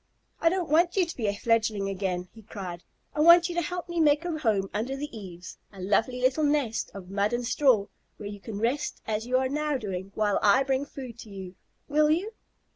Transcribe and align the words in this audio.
"I 0.39 0.49
don't 0.49 0.71
want 0.71 0.95
you 0.97 1.05
to 1.05 1.15
be 1.15 1.27
a 1.27 1.35
fledgling 1.35 1.87
again," 1.87 2.27
he 2.33 2.41
cried. 2.41 2.83
"I 3.13 3.19
want 3.19 3.49
you 3.49 3.53
to 3.53 3.61
help 3.61 3.87
me 3.87 3.99
make 3.99 4.25
a 4.25 4.35
home 4.39 4.67
under 4.73 4.95
the 4.95 5.15
eaves, 5.15 5.59
a 5.71 5.79
lovely 5.79 6.19
little 6.19 6.43
nest 6.43 6.89
of 6.95 7.11
mud 7.11 7.33
and 7.33 7.45
straw, 7.45 7.85
where 8.17 8.27
you 8.27 8.39
can 8.39 8.57
rest 8.57 8.99
as 9.05 9.27
you 9.27 9.37
are 9.37 9.47
now 9.47 9.77
doing, 9.77 10.11
while 10.15 10.39
I 10.41 10.63
bring 10.63 10.87
food 10.87 11.19
to 11.19 11.29
you. 11.29 11.53
Will 11.87 12.09
you?" 12.09 12.31